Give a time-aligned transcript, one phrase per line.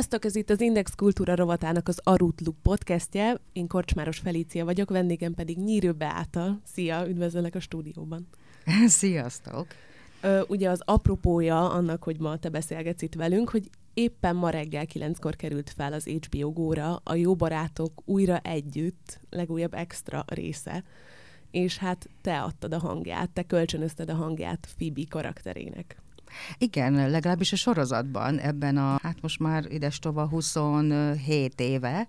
[0.00, 3.40] Sziasztok, ez itt az Index Kultúra rovatának az Arutluk podcastje.
[3.52, 6.60] Én Korcsmáros Felícia vagyok, vendégem pedig Nyírő Beáta.
[6.64, 8.28] Szia, üdvözöllek a stúdióban.
[8.86, 9.66] Sziasztok!
[10.20, 14.86] Ö, ugye az apropója annak, hogy ma te beszélgetsz itt velünk, hogy éppen ma reggel
[14.86, 20.84] kilenckor került fel az HBO Góra a Jó Barátok újra együtt, legújabb extra része,
[21.50, 25.96] és hát te adtad a hangját, te kölcsönözted a hangját Phoebe karakterének.
[26.58, 32.08] Igen, legalábbis a sorozatban, ebben a, hát most már ides tova 27 éve,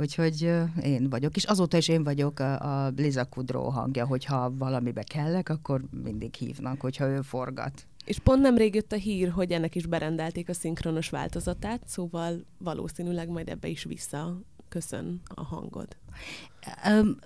[0.00, 5.48] Úgyhogy én vagyok, és azóta is én vagyok a Liza Kudró hangja, hogyha valamibe kellek,
[5.48, 7.86] akkor mindig hívnak, hogyha ő forgat.
[8.04, 13.28] És pont nemrég jött a hír, hogy ennek is berendelték a szinkronos változatát, szóval valószínűleg
[13.28, 15.96] majd ebbe is vissza köszön a hangod.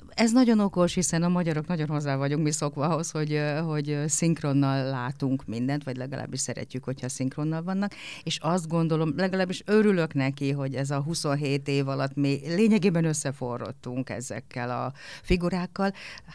[0.08, 4.84] Ez nagyon okos, hiszen a magyarok nagyon hozzá vagyunk mi szokva ahhoz, hogy, hogy szinkronnal
[4.84, 10.74] látunk mindent, vagy legalábbis szeretjük, hogyha szinkronnal vannak, és azt gondolom, legalábbis örülök neki, hogy
[10.74, 15.92] ez a 27 év alatt mi lényegében összeforrottunk ezekkel a figurákkal.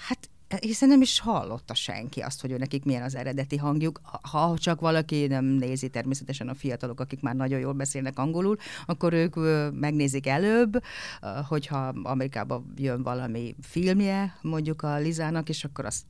[0.08, 4.00] Hát hiszen nem is hallotta senki azt, hogy nekik milyen az eredeti hangjuk.
[4.31, 9.14] Ha csak valaki nem nézi természetesen a fiatalok, akik már nagyon jól beszélnek angolul, akkor
[9.14, 9.36] ők
[9.80, 10.84] megnézik előbb,
[11.48, 16.03] hogyha Amerikában jön valami filmje, mondjuk a Lizának, és akkor azt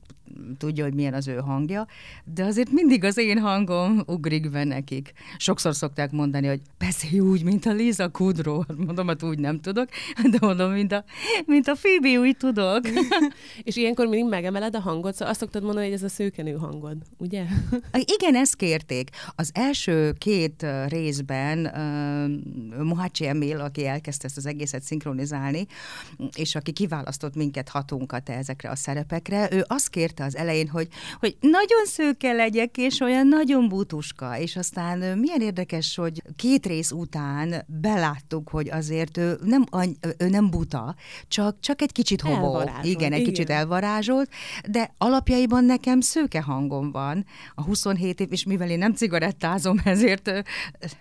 [0.58, 1.86] tudja, hogy milyen az ő hangja,
[2.24, 5.12] de azért mindig az én hangom ugrik be nekik.
[5.36, 8.64] Sokszor szokták mondani, hogy beszélj úgy, mint a Liza Kudró.
[8.86, 9.88] Mondom, hogy úgy nem tudok,
[10.30, 11.04] de mondom, mint a,
[11.46, 12.80] mint a Phoebe, úgy tudok.
[13.62, 16.96] És ilyenkor mindig megemeled a hangot, szóval azt szoktad mondani, hogy ez a szőkenő hangod,
[17.16, 17.44] ugye?
[18.18, 19.10] Igen, ezt kérték.
[19.34, 25.66] Az első két részben uh, Mohachi Emil, aki elkezdte ezt az egészet szinkronizálni,
[26.36, 30.88] és aki kiválasztott minket hatunkat ezekre a szerepekre, ő azt kérte az elején, hogy,
[31.20, 36.90] hogy nagyon szőke legyek, és olyan nagyon butuska, és aztán milyen érdekes, hogy két rész
[36.90, 39.64] után beláttuk, hogy azért ő nem,
[40.18, 40.94] ő nem buta,
[41.28, 42.60] csak, csak egy kicsit hobó.
[42.82, 43.32] Igen, egy igen.
[43.32, 44.30] kicsit elvarázsol, volt,
[44.70, 47.24] de alapjaiban nekem szőke hangom van
[47.54, 50.30] a 27 év, és mivel én nem cigarettázom, ezért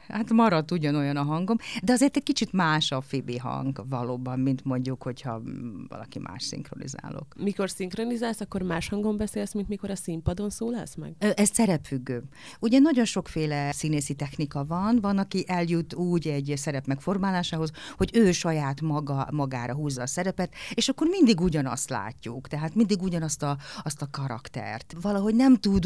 [0.08, 4.66] hát maradt ugyanolyan a hangom, de azért egy kicsit más a Fibi hang valóban, mint
[4.66, 5.42] mondjuk, hogyha
[5.88, 7.26] valaki más szinkronizálok.
[7.38, 11.16] Mikor szinkronizálsz, akkor más hangon beszélsz, mint mikor a színpadon szólalsz meg?
[11.36, 12.24] Ez szerepfüggő.
[12.60, 18.32] Ugye nagyon sokféle színészi technika van, van, aki eljut úgy egy szerep megformálásához, hogy ő
[18.32, 22.48] saját maga, magára húzza a szerepet, és akkor mindig ugyanazt látjuk.
[22.48, 24.96] Tehát mindig ugyanazt a, azt a karaktert.
[25.02, 25.86] Valahogy nem tud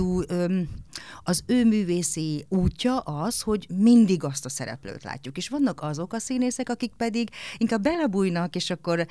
[1.24, 5.38] az ő művészi útja az, hogy mindig azt a szereplőt látjuk.
[5.38, 9.08] És vannak azok a színészek, akik pedig inkább belebújnak, és akkor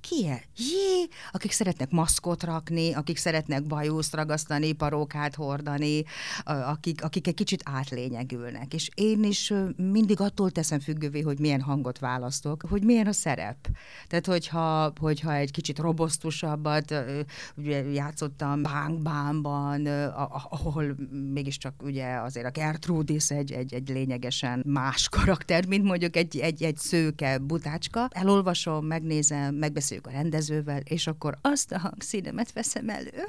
[0.00, 0.42] ki -e?
[0.56, 6.04] Jé, akik szeretnek maszkot rakni, akik szeretnek bajuszt ragasztani, parókát hordani,
[6.44, 8.74] akik, akik egy kicsit átlényegülnek.
[8.74, 13.68] És én is mindig attól teszem függővé, hogy milyen hangot választok, hogy milyen a szerep.
[14.06, 16.89] Tehát, hogyha, hogyha egy kicsit robosztusabbat
[17.56, 19.86] ugye játszottam Bánkbánban,
[20.50, 20.96] ahol
[21.32, 26.62] mégiscsak ugye azért a Gertrudis egy, egy, egy lényegesen más karakter, mint mondjuk egy, egy,
[26.62, 28.08] egy szőke butácska.
[28.10, 33.24] Elolvasom, megnézem, megbeszéljük a rendezővel, és akkor azt a hangszínemet veszem elő.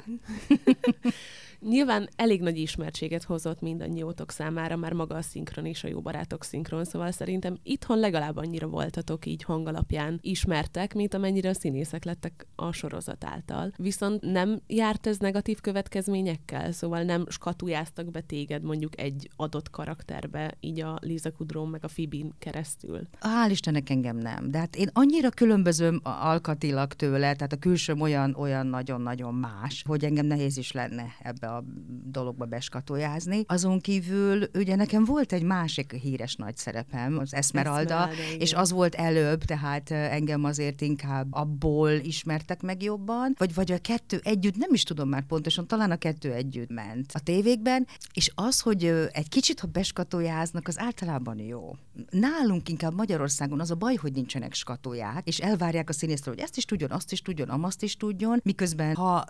[1.68, 6.44] Nyilván elég nagy ismertséget hozott mindannyiótok számára, már maga a szinkron és a jó barátok
[6.44, 12.46] szinkron, szóval szerintem itthon legalább annyira voltatok így hangalapján ismertek, mint amennyire a színészek lettek
[12.54, 13.51] a sorozat által.
[13.76, 20.54] Viszont nem járt ez negatív következményekkel, szóval nem skatujáztak be téged mondjuk egy adott karakterbe,
[20.60, 23.08] így a Liza Kudron meg a Fibin keresztül.
[23.20, 28.34] Hál' Istennek engem nem, de hát én annyira különbözöm alkatilag tőle, tehát a külsőm olyan,
[28.38, 31.64] olyan nagyon-nagyon más, hogy engem nehéz is lenne ebbe a
[32.04, 33.44] dologba beskatojázni.
[33.46, 38.70] Azon kívül ugye nekem volt egy másik híres nagy szerepem, az Esmeralda, Esmeralda és az
[38.70, 44.56] volt előbb, tehát engem azért inkább abból ismertek meg jobban, vagy, vagy a kettő együtt,
[44.56, 48.84] nem is tudom már pontosan, talán a kettő együtt ment a tévékben, és az, hogy
[49.12, 51.76] egy kicsit, ha beskatójáznak, az általában jó.
[52.10, 56.56] Nálunk inkább Magyarországon az a baj, hogy nincsenek skatóják, és elvárják a színésztől, hogy ezt
[56.56, 59.24] is tudjon, azt is tudjon, amazt is tudjon, miközben ha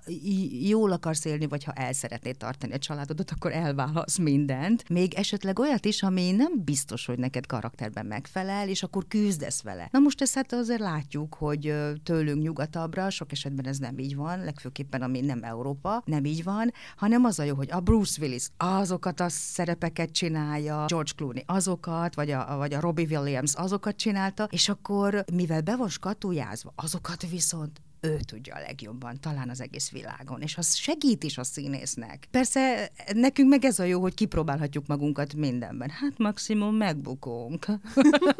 [0.60, 4.88] jól akarsz élni, vagy ha el szeretnéd tartani a családodat, akkor elválasz mindent.
[4.88, 9.88] Még esetleg olyat is, ami nem biztos, hogy neked karakterben megfelel, és akkor küzdesz vele.
[9.90, 14.44] Na most ezt hát azért látjuk, hogy tőlünk nyugatabbra sok esetben ez nem így van,
[14.44, 18.48] legfőképpen ami nem Európa, nem így van, hanem az a jó, hogy a Bruce Willis
[18.56, 24.48] azokat a szerepeket csinálja, George Clooney azokat, vagy a, vagy a Robbie Williams azokat csinálta,
[24.50, 29.90] és akkor mivel be van skatujázva, azokat viszont ő tudja a legjobban, talán az egész
[29.90, 32.28] világon, és az segít is a színésznek.
[32.30, 35.90] Persze nekünk meg ez a jó, hogy kipróbálhatjuk magunkat mindenben.
[35.90, 37.66] Hát maximum megbukunk.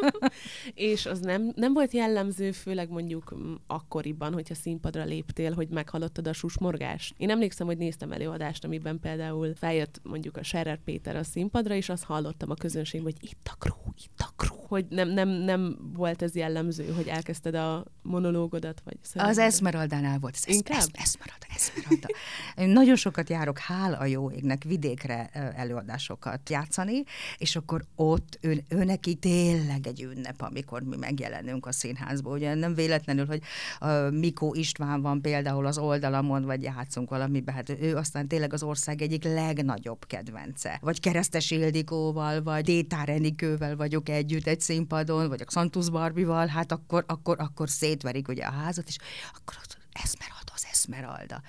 [0.75, 3.35] és az nem, nem volt jellemző, főleg mondjuk
[3.67, 7.15] akkoriban, hogyha színpadra léptél, hogy meghallottad a susmorgást.
[7.17, 11.88] Én emlékszem, hogy néztem előadást, amiben például feljött mondjuk a Scherer Péter a színpadra, és
[11.88, 15.76] azt hallottam a közönségben, hogy itt a kró, itt a kró, hogy nem, nem, nem
[15.93, 20.37] volt ez jellemző, hogy elkezdted a monológodat, vagy Az Esmeraldánál volt.
[20.37, 20.78] Ez Inkább?
[20.78, 22.08] Es, Esmeralda, Esmeralda.
[22.56, 27.02] Én nagyon sokat járok, hál a jó égnek, vidékre előadásokat játszani,
[27.38, 32.32] és akkor ott ő, ő neki tényleg egy ünnep, amikor mi megjelenünk a színházból.
[32.32, 33.43] Ugye nem véletlenül, hogy
[33.81, 38.62] uh, Mikó István van például az oldalamon, vagy játszunk valamiben, hát ő aztán tényleg az
[38.62, 40.78] ország egyik legnagyobb kedvence.
[40.81, 46.72] Vagy Keresztes Ildikóval, vagy Détár Enikővel vagyok együtt egy színpadon, vagy a Xantus Barbival, hát
[46.72, 48.97] akkor, akkor, akkor szétverik ugye a házat, és
[49.35, 51.43] akkor az Esmeralda, az Esmeralda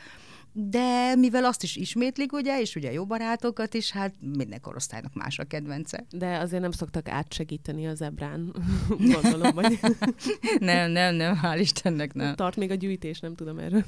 [0.55, 5.39] de mivel azt is ismétlik, ugye, és ugye jó barátokat is, hát minden korosztálynak más
[5.39, 6.05] a kedvence.
[6.09, 8.55] De azért nem szoktak átsegíteni az ebrán,
[9.13, 9.79] gondolom, vagy...
[10.59, 12.35] nem, nem, nem, hál' Istennek nem.
[12.35, 13.83] Tart még a gyűjtés, nem tudom erről.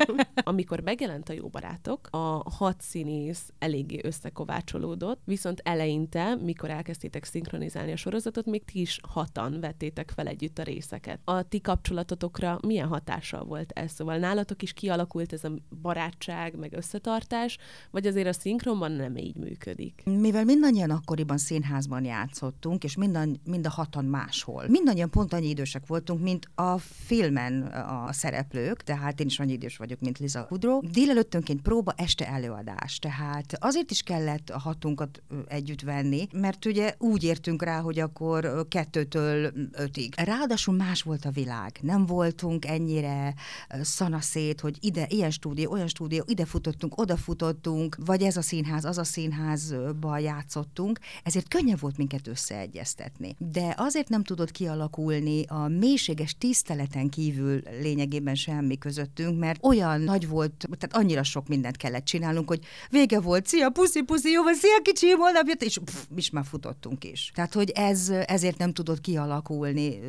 [0.34, 7.92] Amikor megjelent a jó barátok, a hat színész eléggé összekovácsolódott, viszont eleinte, mikor elkezdtétek szinkronizálni
[7.92, 11.20] a sorozatot, még ti is hatan vettétek fel együtt a részeket.
[11.24, 13.92] A ti kapcsolatotokra milyen hatással volt ez?
[13.92, 17.58] Szóval nálatok is kialakult ez a barát barátság, meg összetartás,
[17.90, 20.02] vagy azért a szinkronban nem így működik?
[20.04, 24.64] Mivel mindannyian akkoriban színházban játszottunk, és minden, mind a hatan máshol.
[24.68, 29.76] Mindannyian pont annyi idősek voltunk, mint a filmen a szereplők, tehát én is annyi idős
[29.76, 30.80] vagyok, mint Liza Kudrow.
[30.92, 32.98] Délelőttönként próba, este előadás.
[32.98, 38.66] Tehát azért is kellett a hatunkat együtt venni, mert ugye úgy értünk rá, hogy akkor
[38.68, 40.14] kettőtől ötig.
[40.16, 41.78] Ráadásul más volt a világ.
[41.80, 43.34] Nem voltunk ennyire
[43.82, 48.84] szanaszét, hogy ide, ilyen stúdió, olyan stúdió, ide futottunk, oda futottunk, vagy ez a színház,
[48.84, 53.36] az a színházba játszottunk, ezért könnyebb volt minket összeegyeztetni.
[53.38, 60.28] De azért nem tudott kialakulni a mélységes tiszteleten kívül lényegében semmi közöttünk, mert olyan nagy
[60.28, 62.60] volt, tehát annyira sok mindent kellett csinálnunk, hogy
[62.90, 66.44] vége volt, szia, puszi, puszi, jó van, szia, kicsi, holnap jött, és pff, is már
[66.44, 67.30] futottunk is.
[67.34, 70.00] Tehát, hogy ez ezért nem tudott kialakulni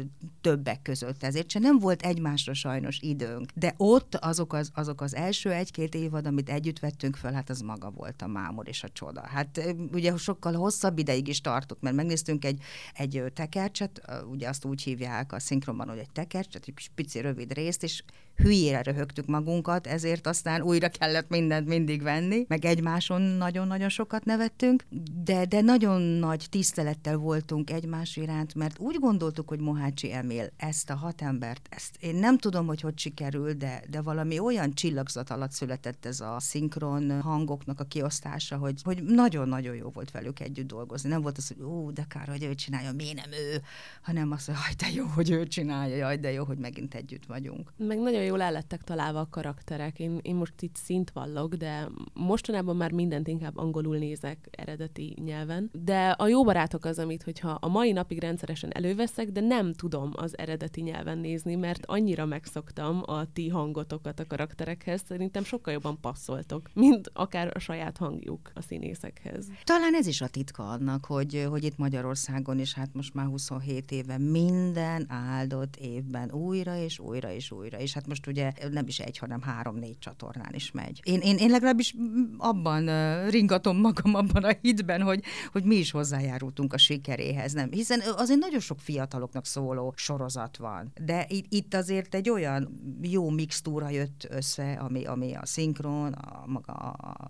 [0.41, 3.51] többek között, ezért se nem volt egymásra sajnos időnk.
[3.55, 7.49] De ott azok az, azok az első egy egy-két évad, amit együtt vettünk föl, hát
[7.49, 9.21] az maga volt a mámor és a csoda.
[9.21, 12.61] Hát ugye sokkal hosszabb ideig is tartott, mert megnéztünk egy,
[12.93, 17.83] egy tekercset, ugye azt úgy hívják a szinkronban, hogy egy tekercset, egy pici rövid részt,
[17.83, 18.03] és
[18.35, 24.83] hülyére röhögtük magunkat, ezért aztán újra kellett mindent mindig venni, meg egymáson nagyon-nagyon sokat nevettünk,
[25.23, 30.89] de, de nagyon nagy tisztelettel voltunk egymás iránt, mert úgy gondoltuk, hogy Mohácsi Emil ezt
[30.89, 35.29] a hat embert, ezt én nem tudom, hogy hogy sikerül, de, de valami olyan csillagzat
[35.29, 40.67] alatt született ez a szinkron hangoknak a kiosztása, hogy, hogy nagyon-nagyon jó volt velük együtt
[40.67, 41.09] dolgozni.
[41.09, 43.61] Nem volt az, hogy ó, de kár, hogy ő csinálja, miért nem ő,
[44.01, 47.73] hanem az, hogy de jó, hogy ő csinálja, jaj, de jó, hogy megint együtt vagyunk.
[47.77, 49.99] Meg nagyon nagyon jól el lettek találva a karakterek.
[49.99, 55.69] Én, én most itt szint vallok, de mostanában már mindent inkább angolul nézek eredeti nyelven.
[55.73, 60.11] De a jó barátok az, amit hogyha a mai napig rendszeresen előveszek, de nem tudom
[60.15, 65.99] az eredeti nyelven nézni, mert annyira megszoktam a ti hangotokat a karakterekhez, szerintem sokkal jobban
[66.01, 69.47] passzoltok, mint akár a saját hangjuk a színészekhez.
[69.63, 73.91] Talán ez is a titka annak, hogy, hogy itt Magyarországon is, hát most már 27
[73.91, 78.99] éve minden áldott évben újra és újra és újra, és hát most ugye nem is
[78.99, 81.01] egy, hanem három-négy csatornán is megy.
[81.03, 81.95] Én, én, én legalábbis
[82.37, 82.89] abban
[83.29, 87.71] ringatom magam abban a hitben, hogy, hogy mi is hozzájárultunk a sikeréhez, nem?
[87.71, 93.29] Hiszen azért nagyon sok fiataloknak szóló sorozat van, de itt, itt azért egy olyan jó
[93.29, 96.73] mixtúra jött össze, ami, ami a szinkron, a, maga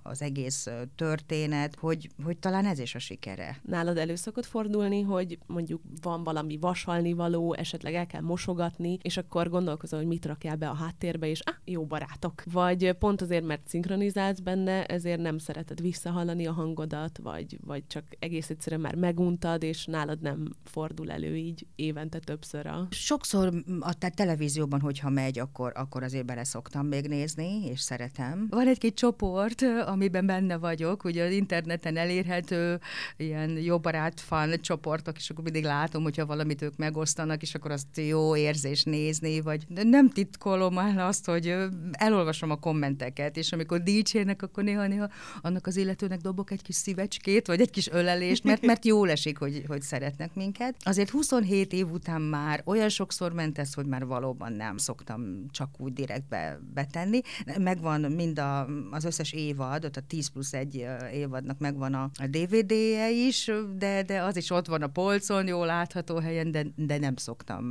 [0.04, 3.60] az egész történet, hogy, hogy talán ez is a sikere.
[3.62, 9.18] Nálad elő szokott fordulni, hogy mondjuk van valami vasalni való, esetleg el kell mosogatni, és
[9.18, 12.44] akkor gondolkozol, hogy mit rakjál be a háttérbe, és ah, jó barátok.
[12.52, 18.04] Vagy pont azért, mert szinkronizálsz benne, ezért nem szereted visszahallani a hangodat, vagy, vagy csak
[18.20, 22.88] egész egyszerűen már meguntad, és nálad nem fordul elő így évente többször a...
[22.90, 28.48] Sokszor a te televízióban, hogyha megy, akkor, akkor azért bele szoktam még nézni, és szeretem.
[28.50, 32.80] Van egy-két csoport, amiben benne vagyok, ugye az interneten elérhető
[33.18, 37.72] ilyen jó barát fan csoportok, és akkor mindig látom, hogyha valamit ők megosztanak, és akkor
[37.72, 40.10] azt jó érzés nézni, vagy nem
[40.70, 41.56] titkolom el azt, hogy
[41.92, 45.10] elolvasom a kommenteket, és amikor dicsérnek, akkor néha-néha
[45.42, 49.38] annak az illetőnek dobok egy kis szívecskét, vagy egy kis ölelést, mert, mert jól esik,
[49.38, 50.76] hogy, hogy szeretnek minket.
[50.84, 55.70] Azért 27 év után már olyan sokszor ment ez, hogy már valóban nem szoktam csak
[55.78, 57.22] úgy direktbe betenni.
[57.58, 62.28] Megvan mind a, az összes évad, ott a 10 plusz egy évadnak megvan a, a
[62.28, 66.98] DVD-je is, de, de az is ott van a polcon, jól látható helyen, de, de
[66.98, 67.64] nem szoktam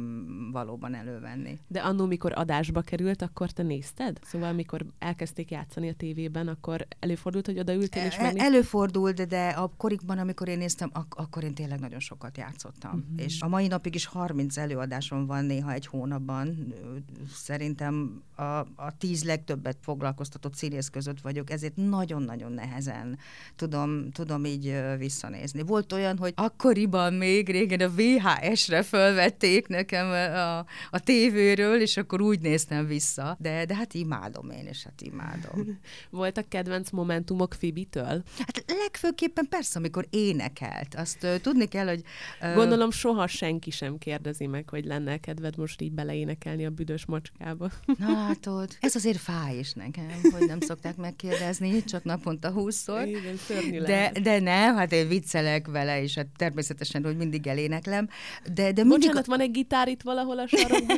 [0.53, 1.59] valóban elővenni.
[1.69, 4.19] De annó, mikor adásba került, akkor te nézted?
[4.23, 8.53] Szóval, amikor elkezdték játszani a tévében, akkor előfordult, hogy odaültél és e, megnézted?
[8.53, 12.91] Előfordult, de akkorikban, amikor én néztem, ak- akkor én tényleg nagyon sokat játszottam.
[12.91, 13.27] Uh-huh.
[13.27, 16.75] És a mai napig is 30 előadásom van néha egy hónapban.
[17.35, 18.43] Szerintem a,
[18.77, 23.19] a tíz legtöbbet foglalkoztatott színész között vagyok, ezért nagyon-nagyon nehezen
[23.57, 25.63] tudom, tudom így visszanézni.
[25.63, 30.59] Volt olyan, hogy akkoriban még régen a VHS-re fölvették nekem a,
[30.91, 33.37] a tévéről, és akkor úgy néztem vissza.
[33.41, 35.79] De, de hát imádom én, és hát imádom.
[36.11, 38.23] Voltak kedvenc momentumok Fibitől?
[38.39, 40.95] Hát legfőképpen persze, amikor énekelt.
[40.95, 42.03] Azt uh, tudni kell, hogy...
[42.41, 47.07] Uh, Gondolom soha senki sem kérdezi meg, hogy lenne kedved most így beleénekelni a büdös
[47.07, 47.71] macskába.
[47.99, 53.07] Na látod, ez azért fáj is nekem, hogy nem szokták megkérdezni, csak naponta húszszor.
[53.07, 58.09] Igen, de, de nem, hát én viccelek vele, és hát természetesen, hogy mindig eléneklem.
[58.45, 58.99] De, de mindig...
[58.99, 60.97] Bocsánat, van egy gitár itt valahol a sarokban?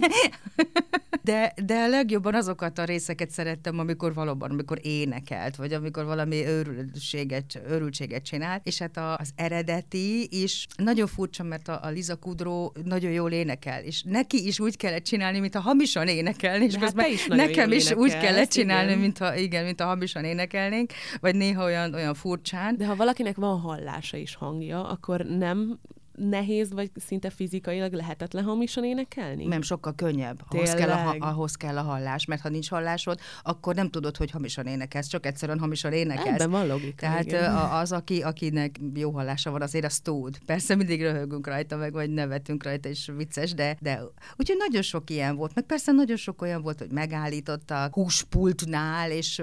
[1.22, 7.62] de, de legjobban azokat a részeket szerettem, amikor valóban, amikor énekelt, vagy amikor valami őrültséget,
[7.68, 13.10] őrültséget csinált, és hát az eredeti is nagyon furcsa, mert a, a Liza Kudró nagyon
[13.10, 17.26] jól énekel, és neki is úgy kellett csinálni, mint a hamisan énekelni, és hát is
[17.26, 19.00] nekem is úgy kellett csinálni, igen.
[19.00, 22.76] mint ha, igen, mint a hamisan énekelnénk, vagy néha olyan, olyan furcsán.
[22.76, 25.78] De ha valakinek van hallása is hangja, akkor nem
[26.16, 29.46] nehéz, vagy szinte fizikailag lehetetlen hamisan énekelni?
[29.46, 30.40] Nem, sokkal könnyebb.
[30.48, 34.30] Ahhoz kell, a, ahhoz kell a hallás, mert ha nincs hallásod, akkor nem tudod, hogy
[34.30, 36.40] hamisan énekelsz, csak egyszerűen hamisan énekelsz.
[36.40, 36.96] Ebben van logika.
[36.96, 37.54] Tehát igen.
[37.54, 40.38] az, aki, akinek jó hallása van, azért azt tud.
[40.46, 44.00] Persze mindig röhögünk rajta, meg vagy nevetünk rajta, és vicces, de, de
[44.36, 45.54] úgyhogy nagyon sok ilyen volt.
[45.54, 49.42] Meg persze nagyon sok olyan volt, hogy megállítottak húspultnál, és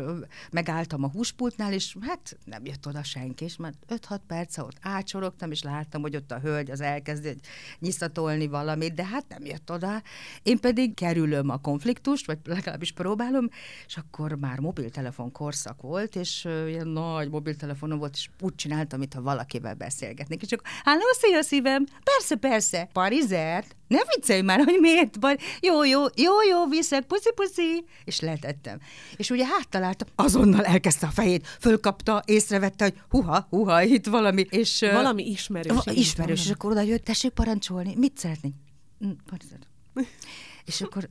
[0.52, 5.52] megálltam a húspultnál, és hát nem jött oda senki, és már 5-6 perc ott átsorogtam,
[5.52, 7.36] és láttam, hogy ott a hölgy hölgy az elkezd
[7.80, 10.02] nyisztatolni valamit, de hát nem jött oda.
[10.44, 13.50] Én pedig kerülöm a konfliktust, vagy legalábbis próbálom,
[13.88, 19.22] és akkor már mobiltelefon korszak volt, és ilyen nagy mobiltelefonom volt, és úgy csináltam, mintha
[19.22, 20.42] valakivel beszélgetnék.
[20.42, 25.38] És csak, háló, szia szívem, persze, persze, parizert, ne viccelj már, hogy miért van.
[25.62, 27.86] Jó, jó, jó, jó, viszek, puszi, puszi.
[28.06, 28.80] És letettem.
[29.16, 34.46] És ugye háttaláltam, azonnal elkezdte a fejét, fölkapta, észrevette, hogy huha, huha, itt valami.
[34.50, 35.86] És, valami ismerős.
[35.86, 38.56] Uh, ismerős, és akkor oda jött, tessék parancsolni, mit szeretnénk?
[39.06, 39.12] Mm,
[40.66, 41.10] és akkor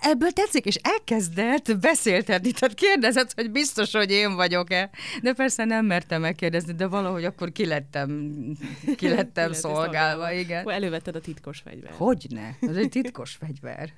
[0.00, 4.90] ebből tetszik, és elkezdett beszéltetni, tehát kérdezett, hogy biztos, hogy én vagyok-e.
[5.22, 8.32] De persze nem mertem megkérdezni, de valahogy akkor kilettem,
[8.96, 10.70] kilettem szolgálva, igen.
[10.70, 11.94] Elővetted a titkos fegyvert.
[11.94, 12.56] Hogyne?
[12.60, 13.92] Ez egy titkos fegyver.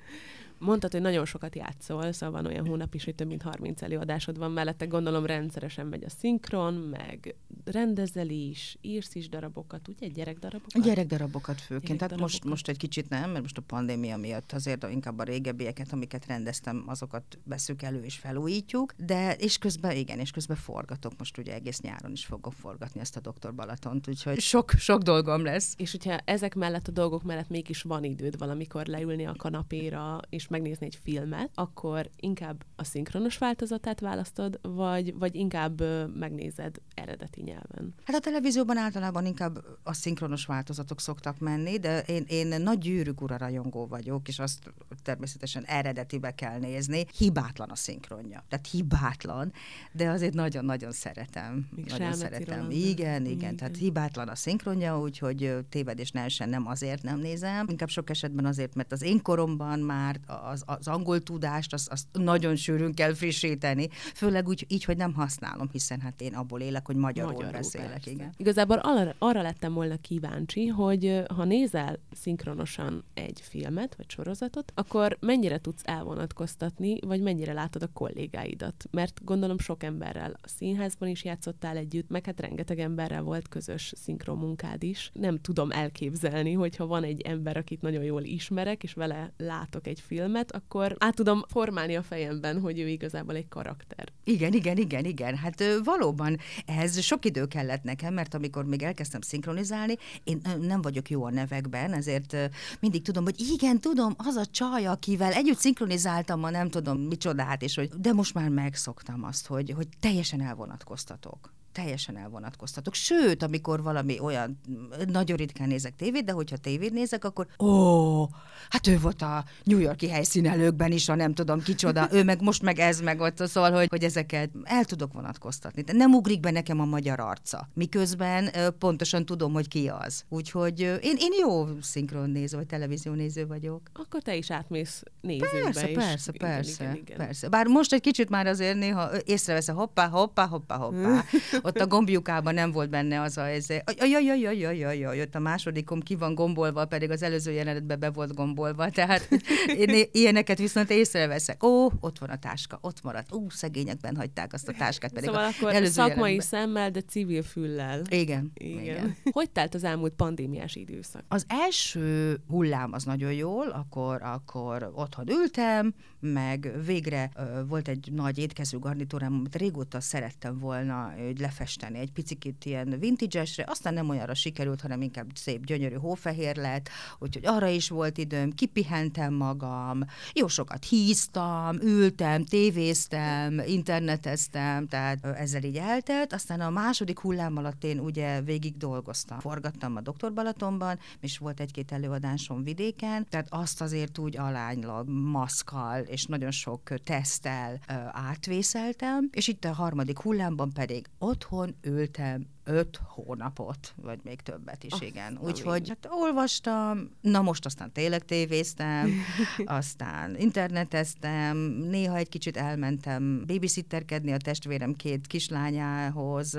[0.57, 4.37] Mondtad, hogy nagyon sokat játszol, szóval van olyan hónap is, hogy több mint 30 előadásod
[4.37, 7.35] van mellette, gondolom rendszeresen megy a szinkron, meg
[7.65, 10.07] rendezel is, írsz is darabokat, ugye?
[10.07, 10.83] Gyerekdarabokat?
[10.83, 14.89] Gyerekdarabokat főként, Gyerek tehát most, most egy kicsit nem, mert most a pandémia miatt azért
[14.89, 20.31] inkább a régebbieket, amiket rendeztem, azokat veszük elő és felújítjuk, de és közben, igen, és
[20.31, 24.71] közben forgatok, most ugye egész nyáron is fogok forgatni ezt a Doktor Balatont, úgyhogy sok,
[24.71, 25.73] sok dolgom lesz.
[25.77, 30.44] És hogyha ezek mellett a dolgok mellett mégis van időd valamikor leülni a kanapéra, és
[30.45, 35.81] és megnézni egy filmet, akkor inkább a szinkronos változatát választod, vagy, vagy inkább
[36.15, 37.93] megnézed eredeti nyelven?
[38.03, 43.21] Hát a televízióban általában inkább a szinkronos változatok szoktak menni, de én, én nagy gyűrűk
[43.21, 44.73] ura rajongó vagyok, és azt
[45.03, 47.05] természetesen eredetibe kell nézni.
[47.17, 48.43] Hibátlan a szinkronja.
[48.49, 49.51] Tehát hibátlan,
[49.91, 51.67] de azért nagyon-nagyon szeretem.
[51.75, 52.59] Még nagyon szeretem.
[52.59, 57.65] Róla, igen, igen, igen, tehát hibátlan a szinkronja, úgyhogy tévedés ne nem azért nem nézem.
[57.69, 62.05] Inkább sok esetben azért, mert az én koromban már az, az angol tudást, azt, azt
[62.11, 66.85] nagyon sűrűn kell frissíteni, főleg úgy, így, hogy nem használom, hiszen hát én abból élek,
[66.85, 67.89] hogy magyarul, magyarul beszélek.
[67.91, 68.11] Persze.
[68.11, 68.33] Igen.
[68.37, 75.17] Igazából arra, arra lettem volna kíváncsi, hogy ha nézel szinkronosan egy filmet vagy sorozatot, akkor
[75.19, 78.85] mennyire tudsz elvonatkoztatni, vagy mennyire látod a kollégáidat?
[78.91, 83.93] Mert gondolom sok emberrel a színházban is játszottál együtt, meg hát rengeteg emberrel volt közös
[83.95, 85.11] szinkron munkád is.
[85.13, 89.99] Nem tudom elképzelni, hogyha van egy ember, akit nagyon jól ismerek, és vele látok egy
[89.99, 94.07] film filmet, akkor át tudom formálni a fejemben, hogy ő igazából egy karakter.
[94.23, 95.35] Igen, igen, igen, igen.
[95.35, 101.09] Hát valóban ez sok idő kellett nekem, mert amikor még elkezdtem szinkronizálni, én nem vagyok
[101.09, 102.35] jó a nevekben, ezért
[102.79, 107.61] mindig tudom, hogy igen, tudom, az a csaj, akivel együtt szinkronizáltam ma nem tudom micsodát,
[107.61, 112.93] és hogy de most már megszoktam azt, hogy, hogy teljesen elvonatkoztatok teljesen elvonatkoztatok.
[112.93, 114.59] Sőt, amikor valami olyan,
[115.07, 118.27] nagyon ritkán nézek tévét, de hogyha tévét nézek, akkor ó,
[118.69, 122.61] hát ő volt a New Yorki helyszínelőkben is, a nem tudom kicsoda, ő meg most
[122.61, 125.81] meg ez meg ott, szóval, hogy, hogy ezeket el tudok vonatkoztatni.
[125.81, 130.23] De nem ugrik be nekem a magyar arca, miközben pontosan tudom, hogy ki az.
[130.29, 133.81] Úgyhogy én, én jó szinkron néző, vagy televízió néző vagyok.
[133.93, 135.95] Akkor te is átmész nézőbe Persze, is.
[135.97, 137.17] persze, igen, persze, igen, igen.
[137.17, 137.49] persze.
[137.49, 141.23] Bár most egy kicsit már azért néha észreveszem, hoppá, hoppá, hoppá, hoppá.
[141.65, 146.15] ott a gombjukában nem volt benne az a, izé, ez, ajajajajajajaj, jött a másodikom, ki
[146.15, 149.27] van gombolva, pedig az előző jelenetben be volt gombolva, tehát
[149.85, 151.63] én ilyeneket viszont észreveszek.
[151.63, 153.33] Ó, ott van a táska, ott maradt.
[153.33, 156.47] Ó, szegényekben hagyták azt a táskát, pedig szóval akkor előző szakmai jelenetben.
[156.47, 158.01] szemmel, de civil füllel.
[158.09, 158.83] Igen, igen.
[158.83, 159.15] igen.
[159.31, 161.23] Hogy telt az elmúlt pandémiás időszak?
[161.27, 168.09] Az első hullám az nagyon jól, akkor, akkor otthon ültem, meg végre ö, volt egy
[168.11, 173.93] nagy étkező garnitúrám, amit régóta szerettem volna, hogy le lefesteni egy picit ilyen vintage-esre, aztán
[173.93, 179.33] nem olyanra sikerült, hanem inkább szép, gyönyörű hófehér lett, úgyhogy arra is volt időm, kipihentem
[179.33, 187.57] magam, jó sokat híztam, ültem, tévéztem, interneteztem, tehát ezzel így eltelt, aztán a második hullám
[187.57, 189.39] alatt én ugye végig dolgoztam.
[189.39, 195.99] Forgattam a Doktor Balatonban, és volt egy-két előadásom vidéken, tehát azt azért úgy alánylag, maszkal
[195.99, 197.79] és nagyon sok tesztel
[198.11, 201.05] átvészeltem, és itt a harmadik hullámban pedig
[201.45, 205.39] otthon ültem öt hónapot, vagy még többet is, Azt igen.
[205.41, 209.11] Úgyhogy hát olvastam, na most aztán tényleg tévéztem,
[209.65, 211.57] aztán interneteztem,
[211.89, 216.57] néha egy kicsit elmentem babysitterkedni a testvérem két kislányához,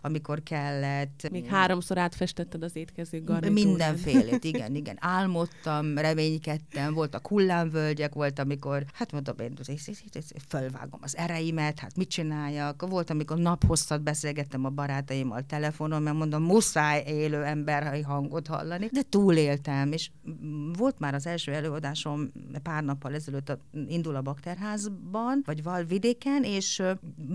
[0.00, 1.28] amikor kellett.
[1.30, 3.64] Még háromszor átfestetted az étkező garnitúrát.
[3.64, 4.96] Mindenfélét, igen, igen.
[5.00, 9.54] Álmodtam, reménykedtem, voltak hullámvölgyek, volt, amikor, hát mondom, én
[10.48, 12.88] fölvágom az ereimet, hát mit csináljak.
[12.88, 19.02] Volt, amikor naphosszat beszélgettem a barátaimmal telefonon, mert mondom, muszáj élő emberi hangot hallani, de
[19.08, 20.10] túléltem, és
[20.78, 26.82] volt már az első előadásom pár nappal ezelőtt a, indul a bakterházban, vagy Valvidéken, és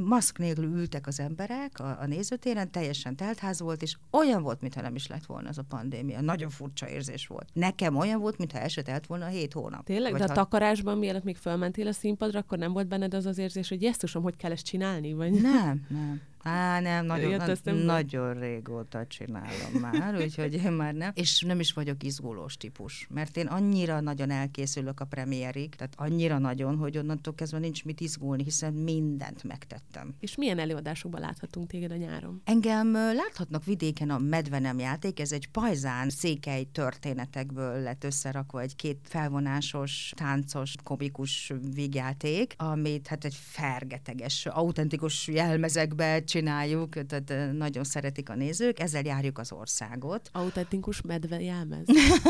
[0.05, 4.81] maszk nélkül ültek az emberek a, a nézőtéren, teljesen teltház volt, és olyan volt, mintha
[4.81, 6.21] nem is lett volna az a pandémia.
[6.21, 7.47] Nagyon furcsa érzés volt.
[7.53, 9.85] Nekem olyan volt, mintha el se telt volna a hét hónap.
[9.85, 10.13] Tényleg?
[10.13, 13.37] De a ha- takarásban, mielőtt még fölmentél a színpadra, akkor nem volt benned az az
[13.37, 15.13] érzés, hogy jesszusom, hogy kell ezt csinálni?
[15.13, 15.41] Vagy...
[15.41, 16.21] Nem, nem.
[16.43, 21.11] Á, nem, nagyon, na, nagyon régóta csinálom már, úgyhogy én már nem.
[21.15, 26.37] És nem is vagyok izgulós típus, mert én annyira nagyon elkészülök a premiérig, tehát annyira
[26.37, 30.15] nagyon, hogy onnantól kezdve nincs mit izgulni, hiszen mindent megtettem.
[30.19, 32.41] És milyen előadásokban láthatunk téged a nyáron?
[32.45, 38.99] Engem láthatnak vidéken a Medvenem játék, ez egy pajzán székely történetekből lett összerakva egy két
[39.03, 48.35] felvonásos, táncos, komikus vígjáték, amit hát egy fergeteges, autentikus jelmezekbe csináljuk, tehát nagyon szeretik a
[48.35, 50.29] nézők, ezzel járjuk az országot.
[50.33, 51.85] Autentikus medve jelmez.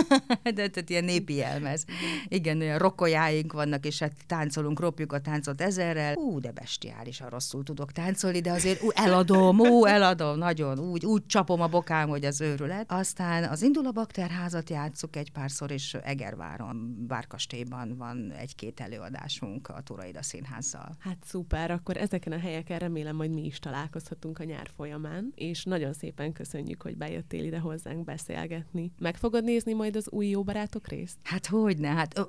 [0.44, 1.86] De tehát ilyen népi jelmez.
[2.28, 6.16] Igen, olyan rokolyáink vannak, és hát táncolunk, ropjuk a táncot ezerrel.
[6.16, 11.26] Ú, de bestiálisan rosszul tudok táncolni, de azért ú, eladom, ú, eladom, nagyon, úgy, úgy
[11.26, 12.92] csapom a bokám, hogy az őrület.
[12.92, 19.82] Aztán az Indul a Bakterházat játszuk egy párszor, és Egerváron, Várkastélyban van egy-két előadásunk a
[19.84, 20.96] Turaida Színházzal.
[21.00, 23.60] Hát szuper, akkor ezeken a helyeken remélem, hogy mi is
[23.92, 28.92] találkozhatunk a nyár folyamán, és nagyon szépen köszönjük, hogy bejöttél ide hozzánk beszélgetni.
[29.00, 31.18] Meg fogod nézni majd az új jó barátok részt?
[31.24, 32.28] Hát hogyne, hát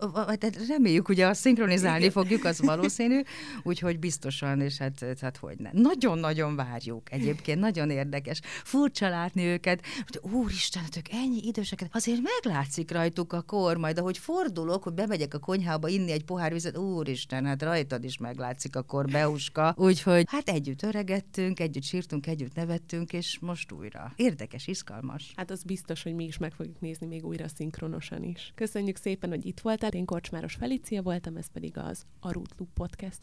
[0.68, 2.10] reméljük, ugye a szinkronizálni Igen.
[2.10, 3.20] fogjuk, az valószínű,
[3.62, 5.70] úgyhogy biztosan, és hát, hát hogyne.
[5.72, 8.40] Nagyon-nagyon várjuk egyébként, nagyon érdekes.
[8.42, 14.18] Furcsa látni őket, hogy úristen, ők ennyi időseket, azért meglátszik rajtuk a kor, majd ahogy
[14.18, 18.82] fordulok, hogy bemegyek a konyhába inni egy pohár vizet, úristen, hát rajtad is meglátszik a
[18.82, 19.74] kor, Beuska.
[19.76, 24.12] Úgyhogy hát együtt öregettünk, együtt sírtunk, együtt nevettünk, és most újra.
[24.16, 25.32] Érdekes, izgalmas.
[25.36, 28.52] Hát az biztos, hogy mi is meg fogjuk nézni még újra szinkronosan is.
[28.54, 29.90] Köszönjük szépen, hogy itt voltál.
[29.90, 33.20] Én Korcsmáros Felicia voltam, ez pedig az Arut Loop Podcast.